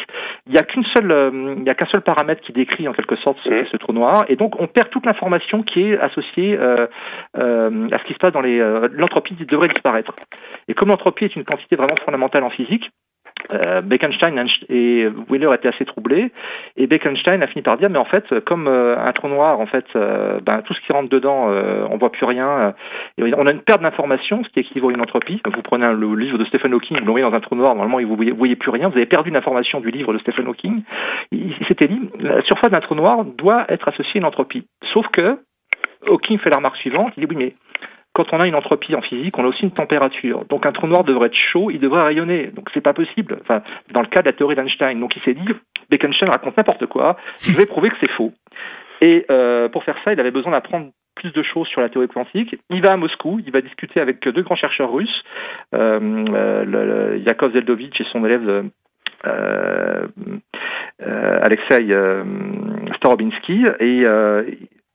[0.47, 2.93] Il y a qu'une seule, euh, il y a qu'un seul paramètre qui décrit en
[2.93, 5.99] quelque sorte ce qu'est ce trou noir, et donc on perd toute l'information qui est
[5.99, 6.87] associée euh,
[7.37, 8.59] euh, à ce qui se passe dans les.
[8.59, 10.15] Euh, l'entropie devrait disparaître.
[10.69, 12.91] Et comme l'entropie est une quantité vraiment fondamentale en physique,
[13.53, 16.33] euh, Bekenstein et Wheeler étaient assez troublés
[16.77, 19.67] et Bekenstein a fini par dire mais en fait comme euh, un trou noir en
[19.67, 22.75] fait euh, ben, tout ce qui rentre dedans euh, on voit plus rien
[23.19, 25.41] et on a une perte d'information ce qui équivaut à une entropie.
[25.45, 28.17] Vous prenez le livre de Stephen Hawking vous l'envoyez dans un trou noir normalement vous
[28.17, 30.83] voyez, voyez plus rien vous avez perdu l'information du livre de Stephen Hawking.
[31.33, 34.67] Il s'était dit la surface d'un trou noir doit être associée à une entropie.
[34.93, 35.39] Sauf que
[36.07, 37.55] Hawking fait la remarque suivante il dit oui mais
[38.15, 40.45] quand on a une entropie en physique, on a aussi une température.
[40.47, 42.47] Donc un trou noir devrait être chaud, il devrait rayonner.
[42.47, 43.39] Donc c'est pas possible.
[43.43, 44.99] Enfin, dans le cas de la théorie d'Einstein.
[45.01, 45.47] Donc il s'est dit,
[45.91, 48.33] Bekenstein raconte n'importe quoi, je vais prouver que c'est faux.
[49.01, 52.09] Et euh, pour faire ça, il avait besoin d'apprendre plus de choses sur la théorie
[52.09, 52.57] quantique.
[52.71, 55.25] Il va à Moscou, il va discuter avec deux grands chercheurs russes,
[55.75, 58.71] euh, euh, Yakov Zeldovich et son élève
[59.27, 60.07] euh,
[61.03, 62.25] euh, Alexei euh,
[62.97, 64.05] Starobinsky, et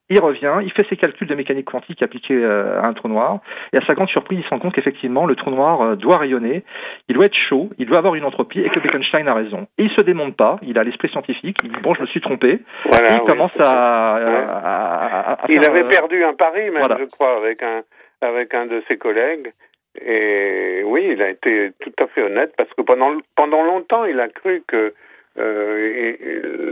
[0.10, 3.40] il revient, il fait ses calculs de mécanique quantique appliqués euh, à un trou noir,
[3.74, 6.18] et à sa grande surprise, il se rend compte qu'effectivement, le trou noir euh, doit
[6.18, 6.64] rayonner,
[7.08, 9.68] il doit être chaud, il doit avoir une entropie, et que Bekenstein a raison.
[9.78, 12.22] Et il se démonte pas, il a l'esprit scientifique, il dit bon, je me suis
[12.22, 17.84] trompé, il commence à, Il avait euh, perdu un pari, même, je crois, avec un,
[18.22, 19.54] avec un de ses collègues.
[20.02, 24.20] Et oui, il a été tout à fait honnête parce que pendant, pendant longtemps, il
[24.20, 24.94] a cru que
[25.38, 26.16] euh,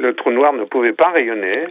[0.02, 1.67] le trou noir ne pouvait pas rayonner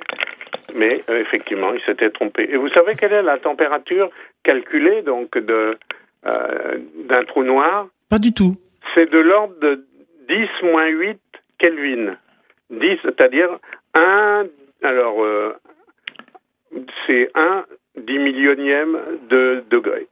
[0.74, 2.48] mais euh, effectivement, il s'était trompé.
[2.50, 4.10] Et vous savez quelle est la température
[4.44, 5.78] calculée donc de
[6.26, 7.86] euh, d'un trou noir?
[8.10, 8.56] Pas du tout.
[8.94, 9.86] C'est de l'ordre de
[10.28, 11.18] 10 moins 8
[11.58, 12.16] Kelvin.
[12.70, 13.48] 10, c'est-à-dire
[13.94, 14.44] 1,
[14.82, 15.24] alors
[17.06, 17.64] c'est 1
[17.96, 18.98] dix millionième
[19.30, 20.08] de degré.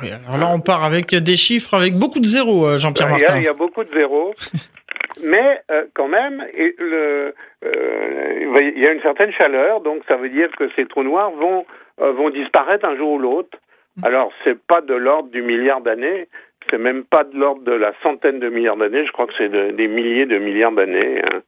[0.00, 3.38] Oui, alors là, on part avec des chiffres avec beaucoup de zéros, Jean-Pierre Martin.
[3.38, 4.34] Il y a beaucoup de zéros.
[5.20, 10.28] mais euh, quand même, le, euh, il y a une certaine chaleur, donc ça veut
[10.28, 11.66] dire que ces trous noirs vont
[12.00, 13.58] euh, vont disparaître un jour ou l'autre.
[13.96, 14.06] Mm.
[14.06, 16.28] Alors c'est pas de l'ordre du milliard d'années,
[16.70, 19.06] c'est même pas de l'ordre de la centaine de milliards d'années.
[19.06, 21.40] Je crois que c'est des milliers de milliards d'années, hein,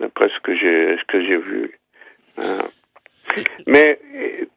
[0.00, 1.78] d'après ce que j'ai ce que j'ai vu.
[2.38, 2.58] Hein.
[3.66, 3.98] Mais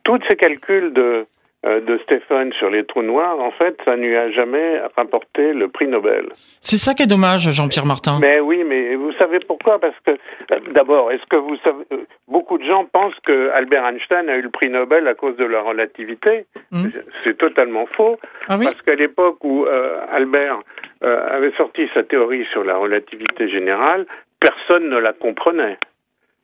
[0.04, 1.26] tous ces calculs de
[1.66, 5.68] de Stephen sur les trous noirs, en fait, ça ne lui a jamais rapporté le
[5.68, 6.28] prix Nobel.
[6.62, 8.20] C'est ça qui est dommage, Jean-Pierre Martin.
[8.22, 9.80] Mais oui, mais vous savez pourquoi?
[9.80, 13.84] Parce que, euh, d'abord, est-ce que vous savez, euh, beaucoup de gens pensent que Albert
[13.84, 16.46] Einstein a eu le prix Nobel à cause de la relativité.
[16.72, 16.90] Hmm.
[17.24, 19.66] C'est totalement faux, ah parce qu'à l'époque où
[20.12, 20.60] Albert
[21.02, 24.06] avait sorti sa théorie sur la relativité générale,
[24.40, 25.78] personne ne la comprenait.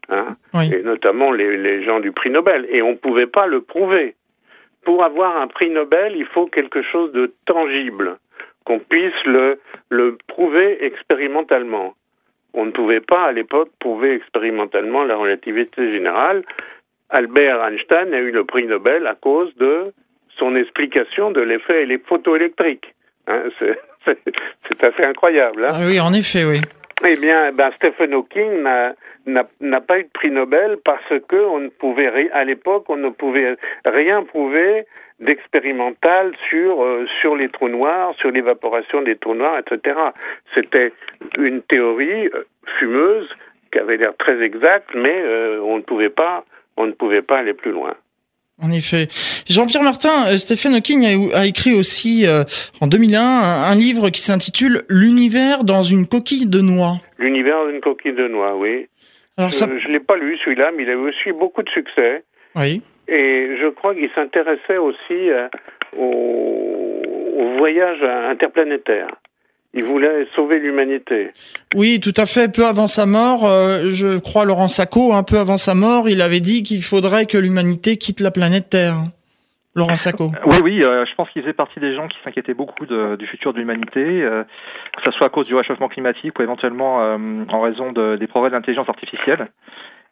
[0.09, 0.35] Hein
[0.71, 2.67] Et notamment les, les gens du prix Nobel.
[2.69, 4.15] Et on ne pouvait pas le prouver
[4.83, 8.17] pour avoir un prix Nobel, il faut quelque chose de tangible,
[8.65, 9.59] qu'on puisse le,
[10.27, 11.93] prouver expérimentalement.
[12.53, 16.43] On ne pouvait pas à l'époque prouver expérimentalement la relativité générale.
[17.09, 19.93] Albert Einstein a eu le prix Nobel à cause de
[20.37, 22.93] son explication de l'effet photoélectrique.
[23.27, 23.43] Hein,
[24.05, 25.65] c'est assez incroyable.
[25.65, 26.61] Hein ah oui, en effet, oui.
[27.03, 28.61] Eh bien, ben Stephen Hawking
[29.25, 33.09] n'a pas eu de prix Nobel parce que on ne pouvait à l'époque on ne
[33.09, 34.85] pouvait rien prouver
[35.19, 39.99] d'expérimental sur euh, sur les trous noirs, sur l'évaporation des trous noirs, etc.
[40.53, 40.93] C'était
[41.39, 42.43] une théorie euh,
[42.77, 43.29] fumeuse
[43.71, 45.23] qui avait l'air très exact, mais
[45.63, 46.43] on ne pouvait pas,
[46.75, 47.95] on ne pouvait pas aller plus loin.
[48.61, 49.07] En effet.
[49.49, 52.43] Jean-Pierre Martin, euh, Stephen Hawking a, écrit aussi euh,
[52.79, 56.97] en 2001 un, livre qui s'intitule L'univers dans une coquille de noix.
[57.17, 58.87] L'univers dans une coquille de noix, oui.
[59.37, 62.23] Alors je ne l'ai pas lu celui-là, mais il a eu aussi beaucoup de succès.
[62.55, 62.83] Oui.
[63.07, 65.47] Et je crois qu'il s'intéressait aussi euh,
[65.97, 69.07] au voyage interplanétaire.
[69.73, 71.31] Il voulait sauver l'humanité.
[71.75, 72.53] Oui, tout à fait.
[72.53, 76.21] Peu avant sa mort, euh, je crois Laurent Sacco, un peu avant sa mort, il
[76.21, 78.97] avait dit qu'il faudrait que l'humanité quitte la planète Terre.
[79.73, 80.27] Laurent Sacco.
[80.45, 83.53] Oui, oui, euh, je pense qu'il faisait partie des gens qui s'inquiétaient beaucoup du futur
[83.53, 84.43] de l'humanité, euh,
[84.97, 88.55] que ce soit à cause du réchauffement climatique ou éventuellement en raison des progrès de
[88.55, 89.47] l'intelligence artificielle.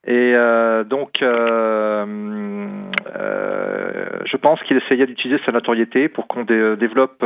[0.07, 2.05] Et euh, donc, euh,
[3.15, 7.21] euh, je pense qu'il essayait d'utiliser sa notoriété pour qu'on développe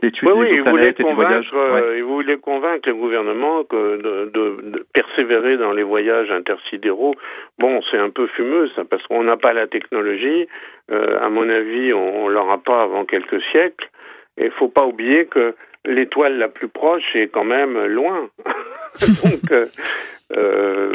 [0.00, 1.50] l'étude oui, des planètes et du voyage.
[1.96, 7.14] Il voulait convaincre le gouvernement que de, de, persévérer dans les voyages intersidéraux.
[7.58, 10.46] Bon, c'est un peu fumeux, ça, parce qu'on n'a pas la technologie.
[10.90, 13.90] à mon avis, on, on l'aura pas avant quelques siècles.
[14.38, 18.28] Et il faut pas oublier que l'étoile la plus proche est quand même loin.
[19.24, 19.70] donc,
[20.36, 20.94] euh,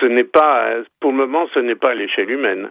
[0.00, 2.70] ce n'est pas, pour le moment, ce n'est pas à l'échelle humaine.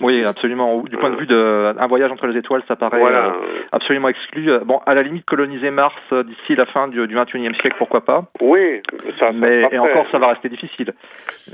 [0.00, 0.82] Oui, absolument.
[0.82, 3.30] Du point de vue d'un voyage entre les étoiles, ça paraît euh,
[3.72, 4.50] absolument exclu.
[4.64, 8.04] Bon, à la limite, coloniser Mars euh, d'ici la fin du, du 21e siècle, pourquoi
[8.04, 8.80] pas Oui,
[9.18, 9.32] ça.
[9.32, 10.94] Mais et encore, ça va rester difficile.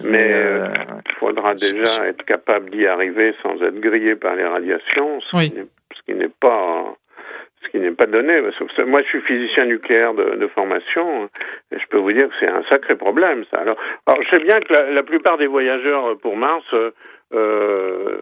[0.04, 0.68] Mais euh,
[1.06, 6.14] il faudra déjà être capable d'y arriver sans être grillé par les radiations, ce qui
[6.14, 6.94] n'est pas
[7.62, 8.40] ce qui n'est pas donné.
[8.86, 11.28] Moi, je suis physicien nucléaire de, de, formation, hein,
[11.72, 13.58] et je peux vous dire que c'est un sacré problème, ça.
[13.58, 16.90] Alors, alors je sais bien que la, la plupart des voyageurs pour Mars euh,
[17.34, 18.20] euh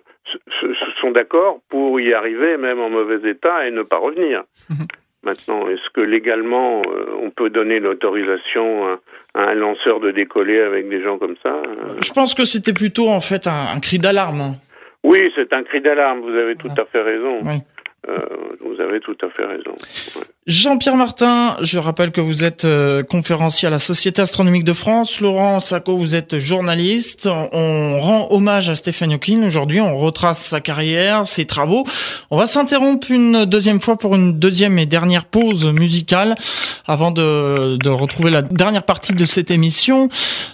[1.01, 4.43] sont d'accord pour y arriver, même en mauvais état, et ne pas revenir.
[5.23, 8.99] Maintenant, est-ce que légalement, euh, on peut donner l'autorisation
[9.35, 11.99] à, un lanceur de décoller avec des gens comme ça euh?
[12.01, 14.55] Je pense que c'était plutôt, en fait, un, un cri d'alarme.
[15.05, 17.41] Oui, c'est un cri d'alarme, vous avez tout à fait raison.
[17.45, 17.61] Oui.
[18.09, 19.75] Euh, vous avez tout à fait raison.
[20.47, 25.21] Jean-Pierre Martin, je rappelle que vous êtes euh, conférencier à la Société astronomique de France.
[25.21, 27.27] Laurent Sacco, vous êtes journaliste.
[27.27, 29.81] On rend hommage à Stéphane Hawking aujourd'hui.
[29.81, 31.83] On retrace sa carrière, ses travaux.
[32.31, 36.37] On va s'interrompre une deuxième fois pour une deuxième et dernière pause musicale
[36.87, 40.09] avant de, de retrouver la dernière partie de cette émission.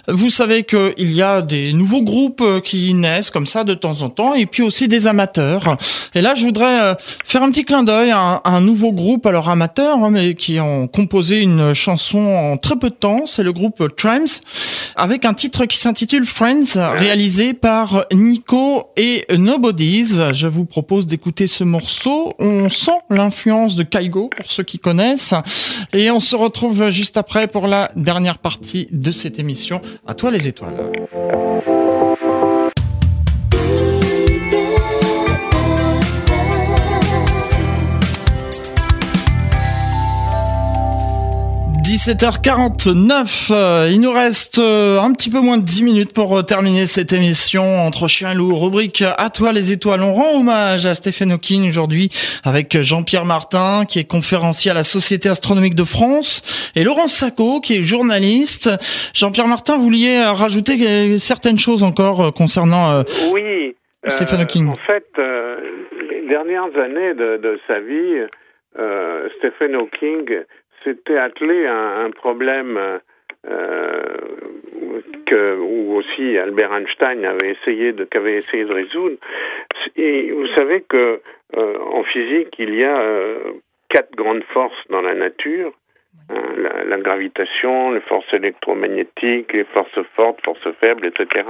[0.07, 4.09] Vous savez qu'il y a des nouveaux groupes qui naissent comme ça de temps en
[4.09, 5.77] temps et puis aussi des amateurs.
[6.15, 9.51] Et là, je voudrais euh, faire un petit clin d'œil à, un nouveau groupe, alors
[9.51, 13.25] amateur Hein, mais qui ont composé une chanson en très peu de temps.
[13.25, 14.27] C'est le groupe Trams,
[14.95, 20.31] avec un titre qui s'intitule Friends, réalisé par Nico et Nobodies.
[20.31, 22.31] Je vous propose d'écouter ce morceau.
[22.39, 25.33] On sent l'influence de Kaigo, pour ceux qui connaissent.
[25.91, 29.81] Et on se retrouve juste après pour la dernière partie de cette émission.
[30.07, 30.91] À toi les étoiles.
[42.05, 46.41] 17h49, euh, il nous reste euh, un petit peu moins de 10 minutes pour euh,
[46.41, 48.53] terminer cette émission entre chien et loup.
[48.57, 50.01] Rubrique à toi les étoiles.
[50.01, 52.09] On rend hommage à Stéphane Hawking aujourd'hui
[52.43, 56.43] avec Jean-Pierre Martin qui est conférencier à la Société astronomique de France
[56.75, 58.69] et Laurent Sacco qui est journaliste.
[59.13, 65.07] Jean-Pierre Martin, vous vouliez rajouter certaines choses encore concernant oui, Stephen Hawking En fait,
[66.09, 68.27] les dernières années de, de sa vie,
[69.37, 70.43] Stephen Hawking
[70.83, 72.99] s'était attelé à un problème
[73.45, 79.17] euh, que, où aussi Albert Einstein avait essayé de, qu'avait essayé de résoudre.
[79.95, 81.21] Et vous savez que
[81.57, 83.53] euh, en physique, il y a euh,
[83.89, 85.73] quatre grandes forces dans la nature.
[86.29, 91.45] Hein, la, la, gravitation, les forces électromagnétiques, les forces fortes, forces faibles, etc.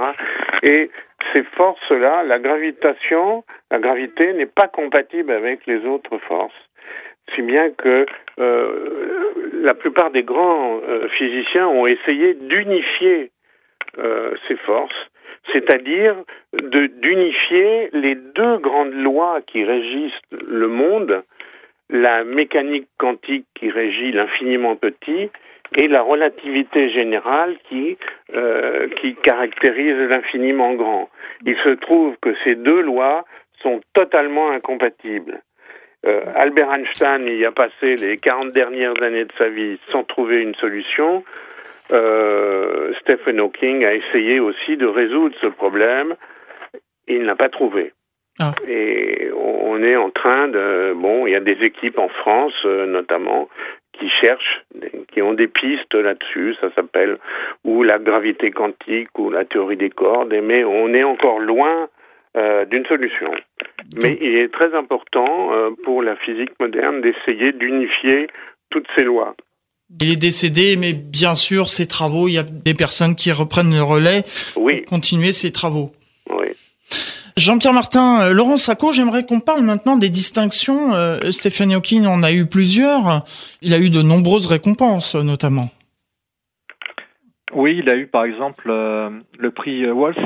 [0.62, 0.90] Et
[1.32, 6.54] ces forces-là, la gravitation, la gravité n'est pas compatible avec les autres forces
[7.34, 8.06] si bien que
[8.38, 13.30] euh, la plupart des grands euh, physiciens ont essayé d'unifier
[13.98, 15.10] euh, ces forces,
[15.52, 16.16] c'est-à-dire
[16.52, 21.22] d'unifier les deux grandes lois qui régissent le monde,
[21.90, 25.30] la mécanique quantique qui régit l'infiniment petit
[25.76, 27.98] et la relativité générale qui,
[29.00, 31.10] qui caractérise l'infiniment grand.
[31.44, 33.24] Il se trouve que ces deux lois
[33.60, 35.42] sont totalement incompatibles.
[36.06, 40.42] Euh, Albert Einstein y a passé les 40 dernières années de sa vie sans trouver
[40.42, 41.24] une solution.
[41.92, 46.14] Euh, Stephen Hawking a essayé aussi de résoudre ce problème.
[47.08, 47.92] Il n'a pas trouvé.
[48.40, 48.52] Ah.
[48.66, 50.92] Et on est en train de...
[50.96, 53.48] Bon, il y a des équipes en France, notamment,
[53.98, 54.64] qui cherchent,
[55.12, 57.18] qui ont des pistes là-dessus, ça s'appelle
[57.64, 61.88] ou la gravité quantique ou la théorie des cordes, mais on est encore loin
[62.36, 63.30] euh, d'une solution.
[64.02, 68.28] Mais il est très important euh, pour la physique moderne d'essayer d'unifier
[68.70, 69.34] toutes ces lois.
[70.00, 73.72] Il est décédé, mais bien sûr, ses travaux, il y a des personnes qui reprennent
[73.72, 75.92] le relais pour continuer ses travaux.
[76.30, 76.48] Oui.
[77.36, 80.94] Jean-Pierre Martin, euh, Laurent Sacco, j'aimerais qu'on parle maintenant des distinctions.
[80.94, 83.24] Euh, Stephen Hawking en a eu plusieurs.
[83.60, 85.70] Il a eu de nombreuses récompenses, notamment.
[87.52, 90.16] Oui, il a eu par exemple euh, le prix Wolf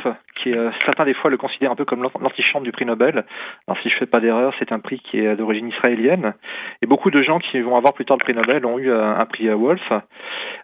[0.43, 3.25] qui euh, certains des fois le considèrent un peu comme l'antichambre du prix Nobel.
[3.67, 6.35] Alors si je fais pas d'erreur, c'est un prix qui est d'origine israélienne.
[6.83, 9.15] Et beaucoup de gens qui vont avoir plus tard le prix Nobel ont eu euh,
[9.15, 9.83] un, prix euh, Wolf.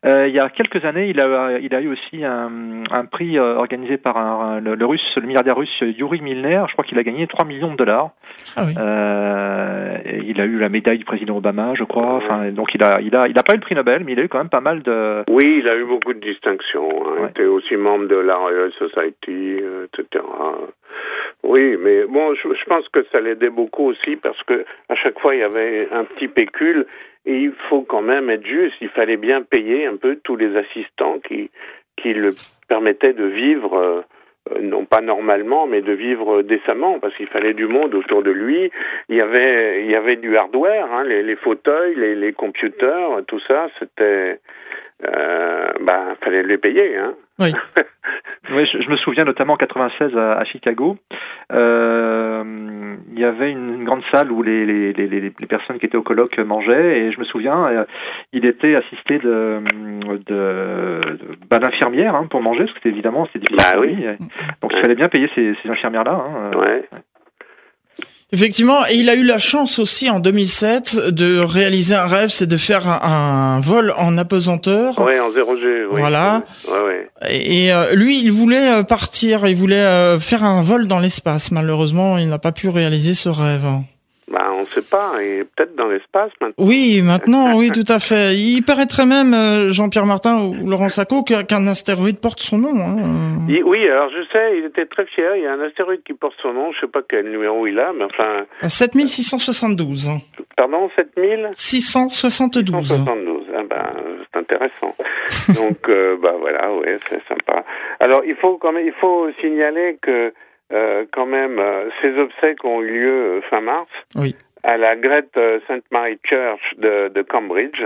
[0.05, 3.97] il y a quelques années, il a, il a eu aussi un, un prix organisé
[3.97, 6.65] par un, le, russe, le milliardaire russe Yuri Milner.
[6.69, 8.11] Je crois qu'il a gagné 3 millions de dollars.
[8.57, 8.73] Ah oui.
[10.27, 12.15] il a eu la médaille du président Obama, je crois.
[12.15, 14.21] Enfin, donc il a, il a, il a pas eu le prix Nobel, mais il
[14.21, 15.25] a eu quand même pas mal de.
[15.29, 16.89] Oui, il a eu beaucoup de distinctions.
[17.19, 19.64] Il était aussi membre de la Royal Society.
[19.65, 20.25] Euh, etc.
[21.43, 25.35] Oui, mais bon, je, pense que ça l'aidait beaucoup aussi parce que à chaque fois
[25.35, 26.87] il y avait un petit pécule
[27.27, 28.77] et il faut quand même être juste.
[28.81, 31.51] Il fallait bien payer un peu tous les assistants qui
[31.97, 32.31] qui le
[32.69, 33.77] permettaient de vivre.
[33.77, 34.01] Euh,
[34.61, 38.71] non pas normalement, mais de vivre décemment, parce qu'il fallait du monde autour de lui.
[39.09, 44.41] Il y avait, du hardware, hein, les, fauteuils, les, computers, tout ça, c'était,
[45.07, 46.95] euh, bah, fallait les payer.
[46.97, 47.15] Hein.
[47.39, 47.53] Oui.
[48.51, 50.97] oui, je, me souviens notamment en 96 à, à Chicago,
[51.53, 55.97] euh, il y avait une, grande salle où les, les, les, les, personnes qui étaient
[55.97, 57.85] au colloque mangeaient, et je me souviens, euh,
[58.33, 59.61] il était assisté de,
[60.27, 61.01] de,
[61.51, 63.71] bah, d'infirmières hein, pour manger, parce que c'était évidemment c'était difficile.
[63.73, 63.97] Bah, oui.
[64.63, 66.13] Donc il fallait bien payer ces, ces infirmières-là.
[66.13, 66.85] Hein, ouais.
[68.35, 72.49] Effectivement, et il a eu la chance aussi en 2007 de réaliser un rêve, c'est
[72.49, 74.97] de faire un, vol en apesanteur.
[74.99, 75.87] Oui, en 0G.
[75.93, 76.01] Oui.
[76.01, 76.43] Voilà.
[76.67, 77.31] Ouais, ouais.
[77.31, 81.53] Et, euh, lui, il voulait euh, partir, il voulait euh, faire un vol dans l'espace.
[81.53, 83.63] Malheureusement, il n'a pas pu réaliser ce rêve.
[84.31, 86.65] Bah, on ne sait pas, et peut-être dans l'espace maintenant.
[86.65, 88.35] Oui, maintenant, oui, tout à fait.
[88.35, 92.75] Il paraîtrait même, euh, Jean-Pierre Martin ou Laurent Sacco, qu'un astéroïde porte son nom.
[92.77, 93.47] Hein.
[93.65, 95.37] oui, alors je sais, il était très fier.
[95.37, 97.79] Il y a un astéroïde qui porte son nom, je sais pas quel numéro il
[97.79, 98.47] a, mais enfin...
[98.67, 100.11] 7672.
[100.57, 102.87] Pardon, 7000 672.
[102.87, 103.93] 672, ah ben,
[104.33, 104.95] c'est intéressant.
[105.55, 107.65] Donc, euh, bah voilà, ouais, c'est sympa.
[108.01, 110.33] Alors, il faut quand même, il faut signaler que
[110.73, 113.91] euh, quand même, euh, ces obsèques ont eu lieu euh, fin mars
[114.63, 115.85] à la Great St.
[115.91, 117.85] Mary Church de, Cambridge,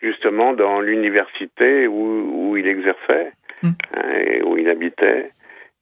[0.00, 3.68] justement dans l'université où, où, il exerçait mm.
[3.68, 5.30] hein, et où il habitait.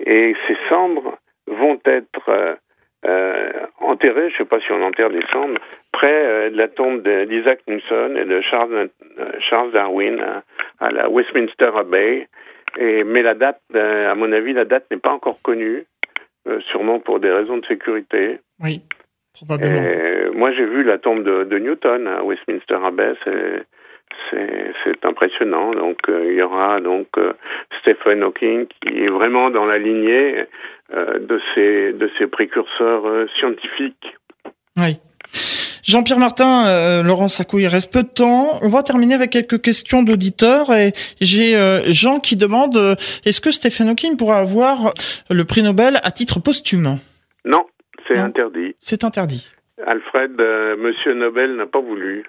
[0.05, 2.59] Et ces cendres vont être
[3.79, 5.61] enterrées, je ne sais pas si on enterre des cendres,
[5.93, 8.89] près de la tombe d'Isaac Newton et de Charles,
[9.39, 10.21] Charles Darwin
[10.81, 12.27] à, la Westminster Abbey.
[12.77, 15.85] Et, mais la date, à mon avis, la date n'est pas encore connue.
[16.47, 18.39] Euh, sûrement pour des raisons de sécurité.
[18.61, 18.83] Oui,
[19.35, 19.83] probablement.
[19.83, 23.15] Et moi, j'ai vu la tombe de, de Newton à Westminster Abbey.
[24.31, 25.73] C'est impressionnant.
[25.73, 27.33] Donc, euh, il y aura donc euh,
[27.81, 30.45] Stephen Hawking qui est vraiment dans la lignée
[30.93, 34.15] de ces de ces précurseurs scientifiques.
[34.77, 34.99] Oui.
[35.87, 38.59] Jean-Pierre Martin, euh, Laurent Sacco, il reste peu de temps.
[38.63, 42.95] On va terminer avec quelques questions d'auditeurs et j'ai euh, Jean qui demande euh,
[43.27, 44.95] est-ce que Stephen Hawking pourra avoir
[45.31, 46.97] le prix Nobel à titre posthume?
[47.45, 47.67] Non,
[48.09, 48.75] c'est interdit.
[48.81, 49.51] C'est interdit.
[49.87, 50.33] Alfred,
[50.79, 52.25] Monsieur Nobel n'a pas voulu.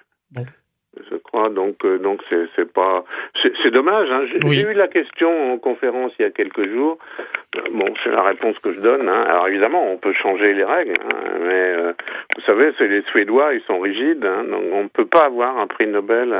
[1.10, 3.04] Je crois donc donc c'est c'est pas
[3.42, 4.08] c'est dommage.
[4.10, 4.24] Hein.
[4.50, 6.98] J'ai eu la question en conférence il y a quelques jours.
[7.72, 9.08] Bon, c'est la réponse que je donne.
[9.08, 9.24] Hein.
[9.28, 11.92] Alors évidemment, on peut changer les règles, hein, mais euh,
[12.36, 14.24] vous savez, c'est les Suédois, ils sont rigides.
[14.24, 16.34] Hein, donc on ne peut pas avoir un prix Nobel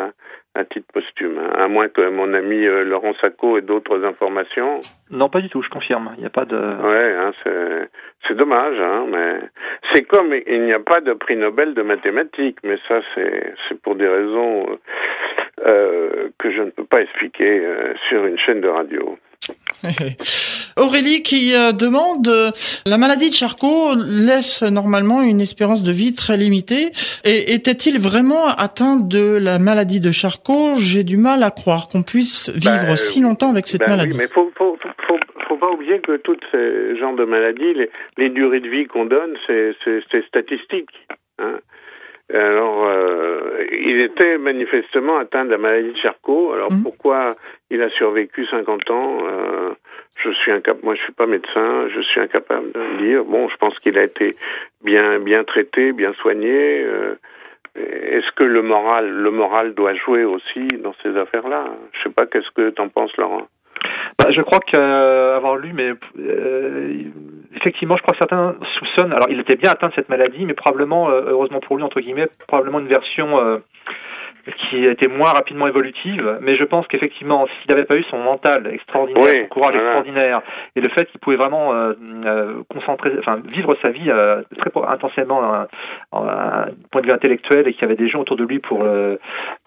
[0.59, 4.81] à, titre posthume, hein, à moins que mon ami euh, Laurent Sacco ait d'autres informations.
[5.11, 5.62] Non, pas du tout.
[5.62, 6.12] Je confirme.
[6.16, 6.57] Il n'y a pas de.
[6.57, 7.90] Ouais,
[8.27, 9.40] c'est dommage, mais
[9.92, 13.95] c'est comme il n'y a pas de prix Nobel de mathématiques, mais ça c'est pour
[13.95, 14.66] des raisons
[15.64, 17.62] euh, que je ne peux pas expliquer
[18.09, 19.16] sur une chaîne de radio.
[20.76, 22.50] Aurélie qui euh, demande euh,
[22.87, 26.90] la maladie de Charcot laisse normalement une espérance de vie très limitée.
[27.24, 30.74] Et était-il vraiment atteint de la maladie de Charcot?
[30.76, 34.16] J'ai du mal à croire qu'on puisse vivre ben, si longtemps avec cette ben maladie.
[34.16, 35.18] Oui, mais faut, faut, faut,
[35.49, 39.05] faut, pas oublier que tous ces genres de maladies, les, les durées de vie qu'on
[39.07, 40.90] donne, c'est statistique.
[41.38, 41.61] Hein.
[42.33, 46.53] Alors, euh, il était manifestement atteint de la maladie de Charcot.
[46.53, 46.83] Alors, mmh.
[46.83, 47.37] pourquoi
[47.70, 49.74] il a survécu 50 ans euh,
[50.22, 53.24] je suis incapable, moi je suis pas médecin, je suis incapable de le dire.
[53.24, 54.37] Bon, je pense qu'il a été
[54.83, 56.83] bien, bien traité, bien soigné.
[56.85, 57.16] Euh,
[57.77, 61.66] est-ce que le moral, le moral doit jouer aussi dans ces affaires-là?
[61.93, 63.47] Je sais pas, qu'est-ce que t'en penses, Laurent?
[64.18, 67.05] Bah, je crois qu'avoir lu, mais euh,
[67.55, 69.12] effectivement, je crois que certains soupçonnent.
[69.12, 72.01] Alors, il était bien atteint de cette maladie, mais probablement, euh, heureusement pour lui entre
[72.01, 73.59] guillemets, probablement une version euh,
[74.53, 78.68] qui été moins rapidement évolutive, mais je pense qu'effectivement, s'il n'avait pas eu son mental
[78.72, 80.42] extraordinaire, son courage extraordinaire,
[80.76, 81.94] et le fait qu'il pouvait vraiment euh,
[82.24, 85.40] euh, concentrer, enfin vivre sa vie euh, très intensément
[86.12, 88.84] d'un point de vue intellectuel, et qu'il y avait des gens autour de lui pour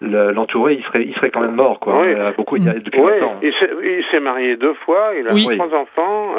[0.00, 2.00] l'entourer, il serait, il serait quand même mort, quoi.
[2.00, 2.14] Oui.
[2.36, 3.38] beaucoup, il, depuis longtemps.
[3.42, 6.34] Il s'est marié deux fois, il a trois enfants,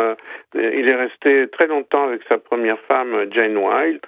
[0.56, 4.02] il est resté très longtemps avec sa première femme, Jane Wilde.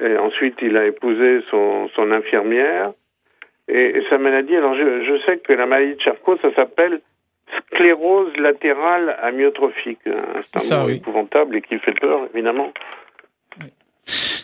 [0.00, 2.92] Et ensuite, il a épousé son, son infirmière.
[3.68, 7.00] Et, sa maladie, alors je, je, sais que la maladie de Charcot, ça s'appelle
[7.66, 10.00] sclérose latérale amyotrophique.
[10.56, 12.72] C'est un mot épouvantable et qui fait peur, évidemment.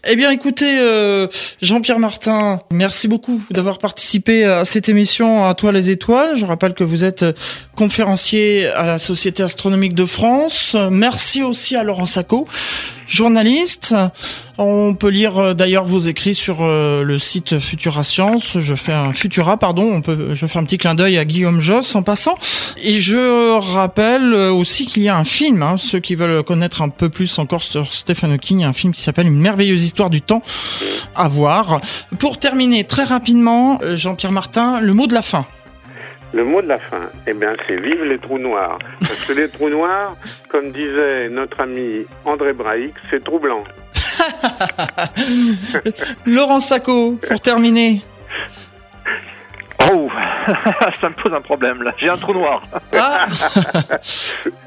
[0.07, 1.27] Eh bien, écoutez, euh,
[1.63, 6.37] Jean-Pierre Martin, merci beaucoup d'avoir participé à cette émission à toi les étoiles.
[6.37, 7.25] Je rappelle que vous êtes
[7.75, 10.77] conférencier à la Société astronomique de France.
[10.91, 12.47] Merci aussi à Laurent Sacco,
[13.07, 13.95] journaliste.
[14.57, 18.59] On peut lire euh, d'ailleurs vos écrits sur euh, le site Futura Science.
[18.61, 20.01] Je fais un Futura, pardon.
[20.07, 22.37] Je fais un petit clin d'œil à Guillaume Joss en passant.
[22.83, 25.63] Et je rappelle euh, aussi qu'il y a un film.
[25.63, 29.03] Hein, ceux qui veulent connaître un peu plus encore sur Stephen Hawking, un film qui
[29.03, 30.43] s'appelle Une merveilleuse histoire du temps
[31.17, 31.81] à voir.
[32.19, 35.47] Pour terminer très rapidement, Jean-Pierre Martin, le mot de la fin.
[36.35, 38.81] Le mot de la fin, eh bien, c'est vive les trous noirs.
[38.99, 40.17] Parce que les trous noirs,
[40.49, 43.63] comme disait notre ami André Braix, c'est troublant.
[46.27, 48.03] Laurent Sacco, pour terminer.
[49.93, 50.11] Oh,
[51.01, 51.93] ça me pose un problème là.
[51.99, 52.65] J'ai un trou noir.
[52.93, 53.27] Ah.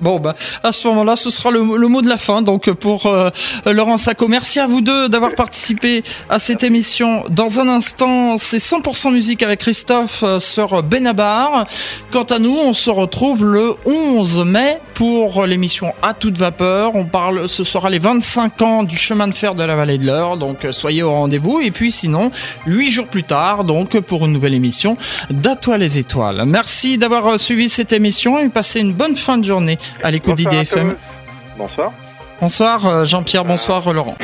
[0.00, 2.42] Bon, bah, à ce moment-là, ce sera le, mot de la fin.
[2.42, 3.30] Donc, pour euh,
[3.66, 7.24] Laurent Sacco, merci à vous deux d'avoir participé à cette émission.
[7.30, 11.66] Dans un instant, c'est 100% musique avec Christophe euh, sur Benabar.
[12.10, 16.94] Quant à nous, on se retrouve le 11 mai pour l'émission À toute vapeur.
[16.94, 20.06] On parle, ce sera les 25 ans du chemin de fer de la vallée de
[20.06, 20.36] l'Eure.
[20.36, 21.60] Donc, soyez au rendez-vous.
[21.60, 22.30] Et puis, sinon,
[22.66, 24.96] 8 jours plus tard, donc, pour une nouvelle émission
[25.30, 26.42] d'À les étoiles.
[26.46, 30.36] Merci d'avoir euh, suivi cette émission et passez une bonne fin de journée à l'écoute
[30.36, 30.94] d'IDFM.
[31.56, 31.92] Bonsoir.
[32.40, 34.16] Bonsoir euh, Jean-Pierre, bonsoir Laurent.